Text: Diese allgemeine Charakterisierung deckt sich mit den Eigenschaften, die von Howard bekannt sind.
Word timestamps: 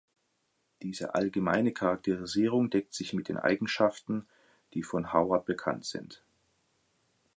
Diese 0.81 1.13
allgemeine 1.13 1.73
Charakterisierung 1.73 2.71
deckt 2.71 2.91
sich 2.95 3.13
mit 3.13 3.29
den 3.29 3.37
Eigenschaften, 3.37 4.25
die 4.73 4.81
von 4.81 5.13
Howard 5.13 5.45
bekannt 5.45 5.85
sind. 5.85 6.23